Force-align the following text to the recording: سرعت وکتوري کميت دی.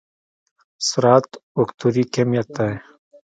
سرعت 0.87 1.27
وکتوري 1.59 2.03
کميت 2.13 2.47
دی. 2.57 2.71